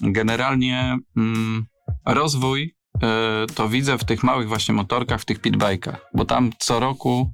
[0.00, 1.66] generalnie mm,
[2.06, 6.80] rozwój e, to widzę w tych małych właśnie motorkach, w tych pitbajkach, bo tam co
[6.80, 7.30] roku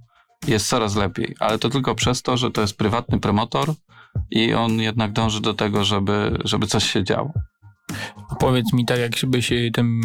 [0.47, 3.75] jest coraz lepiej, ale to tylko przez to, że to jest prywatny promotor
[4.31, 7.33] i on jednak dąży do tego, żeby, żeby coś się działo.
[8.39, 10.01] Powiedz mi tak, jak by się ten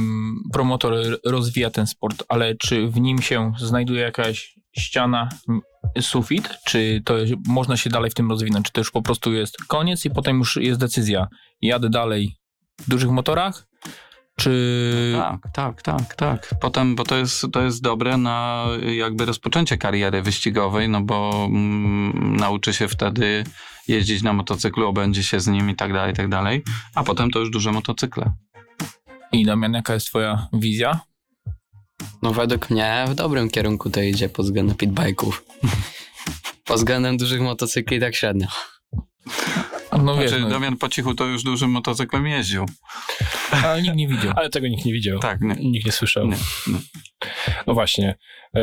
[0.53, 0.93] promotor
[1.25, 5.29] rozwija ten sport, ale czy w nim się znajduje jakaś ściana,
[6.01, 7.15] sufit, czy to
[7.47, 10.37] można się dalej w tym rozwinąć, czy to już po prostu jest koniec i potem
[10.37, 11.27] już jest decyzja,
[11.61, 12.35] jadę dalej
[12.79, 13.67] w dużych motorach,
[14.35, 15.13] czy...
[15.17, 16.55] Tak, tak, tak, tak.
[16.61, 22.35] Potem, bo to jest, to jest dobre na jakby rozpoczęcie kariery wyścigowej, no bo mm,
[22.35, 23.43] nauczy się wtedy
[23.87, 26.63] jeździć na motocyklu, obędzie się z nim i tak dalej, i tak dalej,
[26.95, 28.33] a potem to już duże motocykle.
[29.31, 30.99] I Damian, jaka jest twoja wizja?
[32.21, 35.31] No według mnie w dobrym kierunku to idzie pod względem pitbike'ów.
[36.65, 38.47] pod względem dużych motocykli tak średnio.
[40.03, 42.65] No wiesz, Znaczy, no, Damian po cichu to już dużym motocyklem jeździł.
[43.63, 44.33] ale nikt nie widział.
[44.35, 45.19] Ale tego nikt nie widział.
[45.19, 45.55] Tak, nie.
[45.55, 46.27] Nikt nie słyszał.
[46.27, 46.79] Nie, nie.
[47.67, 48.15] No właśnie.
[48.55, 48.61] e,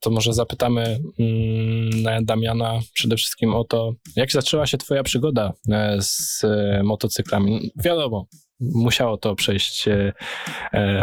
[0.00, 5.96] To może zapytamy mm, Damiana przede wszystkim o to, jak zaczęła się twoja przygoda e,
[6.00, 7.70] z e, motocyklami.
[7.84, 8.26] Wiadomo,
[8.60, 9.84] musiało to przejść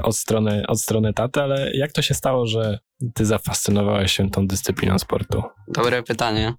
[0.04, 2.80] od strony, od strony taty, ale jak to się stało, że
[3.14, 5.44] ty zafascynowałeś się tą dyscypliną sportu?
[5.68, 6.54] Dobre pytanie,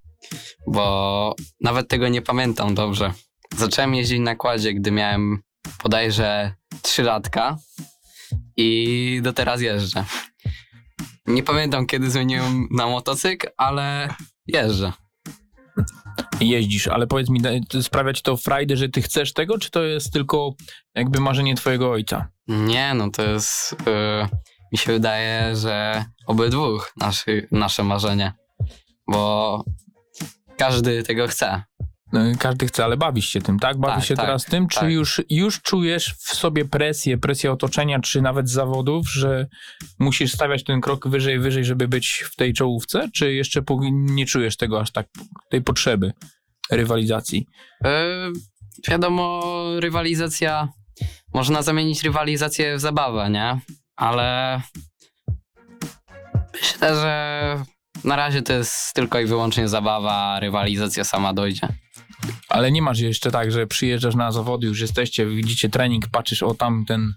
[0.66, 3.12] bo nawet tego nie pamiętam dobrze.
[3.56, 5.42] Zacząłem jeździć na kładzie, gdy miałem
[5.82, 7.56] bodajże 3 latka
[8.56, 10.04] i do teraz jeżdżę.
[11.26, 14.14] Nie pamiętam kiedy zmieniłem na motocykl, ale
[14.46, 14.92] jeżdżę.
[16.40, 17.40] Jeździsz, ale powiedz mi,
[17.82, 20.54] sprawia ci to frajdę, że ty chcesz tego, czy to jest tylko
[20.94, 22.28] jakby marzenie twojego ojca?
[22.48, 23.72] Nie, no to jest.
[23.72, 24.28] y,
[24.72, 26.04] mi się wydaje, że
[26.96, 28.32] naszy, nasze marzenie.
[29.08, 29.64] Bo
[30.56, 31.62] każdy tego chce.
[32.12, 33.78] No, Każdy chce, ale bawisz się tym, tak?
[33.78, 34.90] Bawisz Tak, się tak, teraz tym, czy tak.
[34.90, 39.46] już, już czujesz w sobie presję, presję otoczenia, czy nawet zawodów, że
[39.98, 44.56] musisz stawiać ten krok wyżej, wyżej, żeby być w tej czołówce, czy jeszcze nie czujesz
[44.56, 45.06] tego aż tak,
[45.50, 46.12] tej potrzeby
[46.70, 47.46] rywalizacji?
[47.86, 47.90] Y,
[48.90, 49.42] wiadomo,
[49.78, 50.68] rywalizacja
[51.34, 53.60] można zamienić rywalizację w zabawę, nie?
[53.96, 54.60] Ale
[56.52, 57.73] myślę, że
[58.04, 61.68] na razie to jest tylko i wyłącznie zabawa, rywalizacja sama dojdzie.
[62.48, 66.54] Ale nie masz jeszcze tak, że przyjeżdżasz na zawody, już jesteście, widzicie trening, patrzysz, o
[66.54, 67.14] tam ten,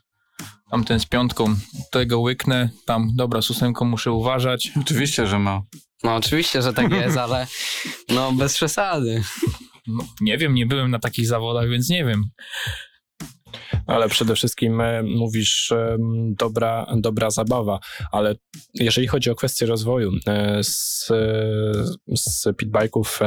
[0.72, 1.56] tam ten z piątką,
[1.92, 4.72] tego łyknę, tam, dobra, z ósemką muszę uważać.
[4.82, 5.62] Oczywiście, że ma.
[6.04, 7.48] No oczywiście, że tak jest, ale
[8.10, 9.24] no bez przesady.
[9.88, 12.24] No, nie wiem, nie byłem na takich zawodach, więc nie wiem.
[13.88, 15.98] Ale przede wszystkim e, mówisz e,
[16.40, 17.80] dobra, dobra zabawa,
[18.12, 18.36] ale
[18.74, 21.08] jeżeli chodzi o kwestię rozwoju e, z,
[22.16, 22.48] z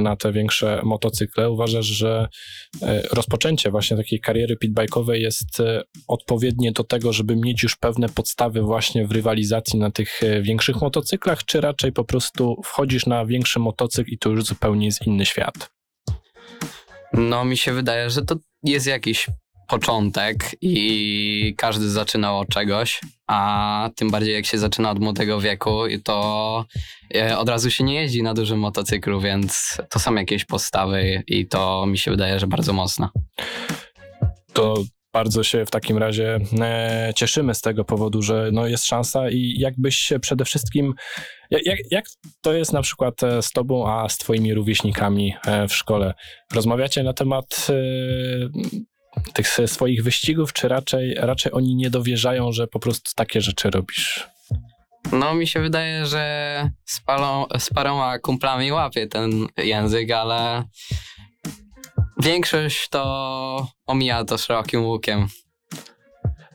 [0.01, 2.29] na te większe motocykle, uważasz, że
[3.13, 5.63] rozpoczęcie właśnie takiej kariery pitbike'owej jest
[6.09, 11.45] odpowiednie do tego, żeby mieć już pewne podstawy właśnie w rywalizacji na tych większych motocyklach,
[11.45, 15.71] czy raczej po prostu wchodzisz na większy motocykl i to już zupełnie jest inny świat?
[17.13, 19.27] No mi się wydaje, że to jest jakiś
[19.71, 25.83] początek i każdy zaczynał od czegoś, a tym bardziej jak się zaczyna od młodego wieku,
[26.05, 26.65] to
[27.15, 31.49] e, od razu się nie jeździ na dużym motocyklu, więc to są jakieś podstawy i
[31.49, 33.09] to mi się wydaje, że bardzo mocne.
[34.53, 34.75] to
[35.13, 39.55] bardzo się w takim razie e, cieszymy z tego powodu, że no, jest szansa i
[39.59, 40.95] jakbyś się przede wszystkim,
[41.51, 42.05] jak, jak,
[42.41, 45.35] to jest na przykład e, z tobą, a z twoimi rówieśnikami
[45.69, 46.15] w szkole?
[46.55, 47.67] Rozmawiacie na temat
[49.33, 54.29] tych swoich wyścigów, czy raczej, raczej oni nie dowierzają, że po prostu takie rzeczy robisz?
[55.13, 60.65] No mi się wydaje, że z, palą, z paroma kumplami łapie ten język, ale
[62.23, 65.27] większość to omija to szerokim łukiem.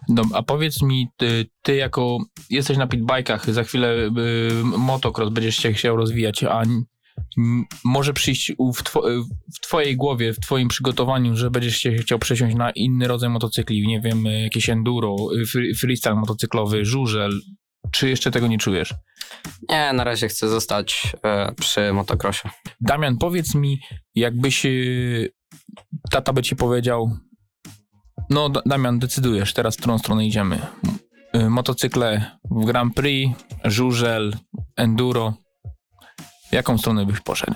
[0.10, 2.18] No, a powiedz mi, ty, ty jako
[2.50, 4.10] jesteś na pitbajkach, za chwilę y,
[4.64, 6.64] motocross będziesz się chciał rozwijać, a
[7.84, 9.02] może przyjść w, two,
[9.56, 13.88] w twojej głowie, w twoim przygotowaniu, że będziesz się chciał przesiąść na inny rodzaj motocykli,
[13.88, 15.16] nie wiem, y, jakieś enduro,
[15.56, 17.42] free- freestyle motocyklowy, żużel,
[17.92, 18.94] czy jeszcze tego nie czujesz?
[19.70, 22.50] Nie, na razie chcę zostać e, przy motocrossie.
[22.82, 23.80] Damian, powiedz mi,
[24.16, 25.34] jakbyś y,
[26.12, 27.18] tata by ci powiedział,
[28.30, 30.60] no Da- Damian, decydujesz teraz, w którą stronę idziemy.
[31.36, 34.36] Y, Motocykle w Grand Prix, żużel,
[34.78, 35.34] enduro.
[36.56, 37.56] Jaką stronę byś poszedł?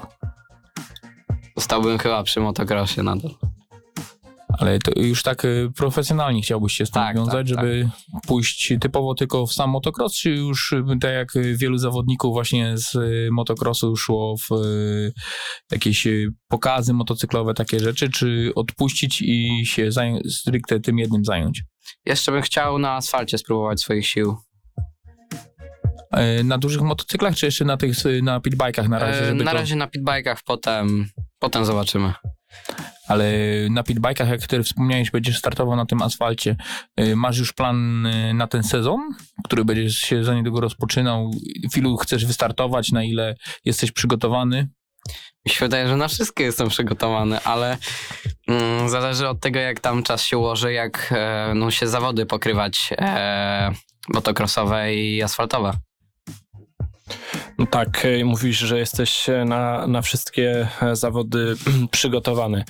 [1.58, 3.32] Zostałbym chyba przy motocrossie nadal.
[4.60, 7.90] Ale to już tak y, profesjonalnie chciałbyś się z tym Tak, wiązać, tak, żeby
[8.28, 12.96] pójść typowo tylko w sam motocross, czy już y, tak jak wielu zawodników właśnie z
[12.96, 14.50] y, motocrossu szło w
[15.72, 16.08] jakieś
[16.48, 21.64] pokazy motocyklowe, takie rzeczy, czy odpuścić i się zająć, stricte tym jednym zająć?
[22.06, 24.38] Jeszcze bym chciał na asfalcie spróbować swoich sił.
[26.12, 27.94] E, Na dużych motocyklach, czy jeszcze na tych,
[28.24, 29.30] na pitbajkach na razie?
[29.30, 32.14] E, na to, razie na pitbajkach, potem, potem zobaczymy.
[33.08, 33.32] Ale
[33.70, 36.56] na pitbajkach, jak ty wspomniałeś, będziesz startował na tym asfalcie.
[37.00, 39.00] y, Masz już plan na ten sezon,
[39.46, 41.32] który będziesz się za niedługo rozpoczynał?
[41.74, 44.70] W ilu chcesz wystartować, na ile jesteś przygotowany?
[45.46, 47.78] Mi się wydaje, że na wszystkie jestem przygotowany, ale
[48.48, 52.90] mm, zależy od tego, jak tam czas się ułoży, jak e, no, się zawody pokrywać
[52.98, 53.72] e,
[54.14, 55.74] motocrossowe i asfaltowe.
[57.60, 61.56] No tak, e, mówisz, że jesteś e, na, na wszystkie e, zawody
[61.92, 62.64] przygotowany.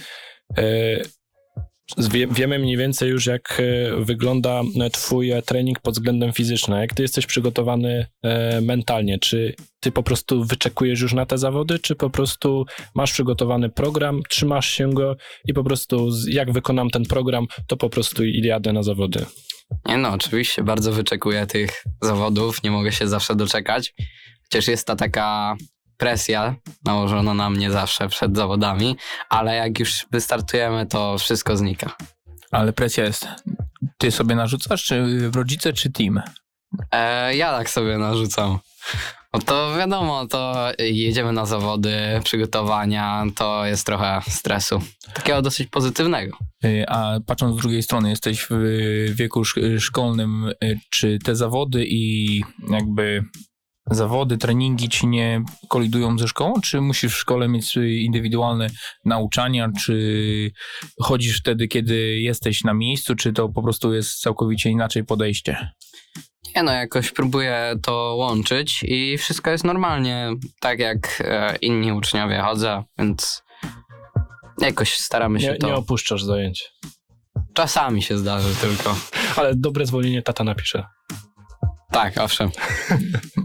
[1.97, 3.62] Wie, wiemy mniej więcej już, jak
[3.97, 6.80] wygląda Twój trening pod względem fizycznym.
[6.80, 8.06] Jak Ty jesteś przygotowany
[8.62, 9.19] mentalnie?
[9.19, 14.21] Czy Ty po prostu wyczekujesz już na te zawody, czy po prostu masz przygotowany program,
[14.30, 18.84] trzymasz się go i po prostu jak wykonam ten program, to po prostu jadę na
[18.84, 19.25] zawody?
[19.86, 23.93] Nie no, oczywiście, bardzo wyczekuję tych zawodów, nie mogę się zawsze doczekać.
[24.54, 25.56] Chociaż jest ta taka
[25.98, 28.96] presja nałożona na mnie zawsze przed zawodami,
[29.30, 31.96] ale jak już wystartujemy, to wszystko znika.
[32.52, 33.28] Ale presja jest.
[33.98, 36.22] Ty sobie narzucasz, czy rodzice, czy team?
[36.92, 38.60] E, ja tak sobie narzucam.
[39.34, 44.82] No to wiadomo, to jedziemy na zawody, przygotowania, to jest trochę stresu.
[45.14, 46.38] Takiego dosyć pozytywnego.
[46.66, 51.86] Y, A patrząc z drugiej strony, jesteś w wieku sz- szkolnym, y, czy te zawody
[51.88, 53.24] i jakby
[53.91, 58.67] zawody, treningi ci nie kolidują ze szkołą, czy musisz w szkole mieć indywidualne
[59.06, 60.52] nauczania, czy
[61.02, 65.69] chodzisz wtedy, kiedy jesteś na miejscu, czy to po prostu jest całkowicie inaczej podejście?
[66.56, 72.39] Nie no, jakoś próbuję to łączyć i wszystko jest normalnie, tak jak e, inni uczniowie
[72.39, 73.43] chodzę, więc
[74.62, 75.67] jakoś staramy się Nie, to.
[75.67, 76.71] nie opuszczasz zajęć.
[77.54, 78.95] Czasami się zdarzy tylko.
[79.36, 80.83] Ale dobre zwolnienie tata napisze.
[82.04, 82.50] Tak, owszem.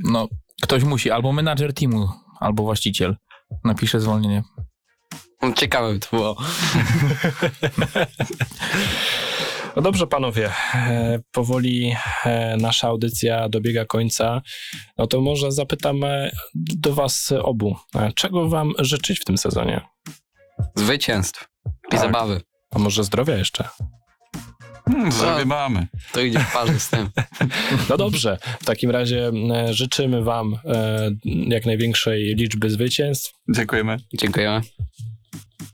[0.05, 0.29] No,
[0.63, 2.09] ktoś musi, albo menadżer teamu,
[2.41, 3.17] albo właściciel
[3.65, 4.43] napisze zwolnienie.
[5.57, 6.37] Ciekawe by to było.
[9.77, 14.43] No dobrze, panowie, e, powoli e, nasza audycja dobiega końca.
[14.99, 19.81] No to może zapytam e, do was obu, e, czego wam życzyć w tym sezonie?
[20.77, 22.01] Zwycięstw i Tak.
[22.01, 22.41] zabawy.
[22.71, 23.69] A może zdrowia jeszcze?
[25.21, 25.87] Hmm, mamy.
[26.13, 27.09] To idzie w parze z tym.
[27.89, 33.33] No dobrze, w takim razie e, życzymy wam e, jak największej liczby zwycięstw.
[33.49, 33.97] Dziękujemy.
[34.15, 34.61] Dziękujemy.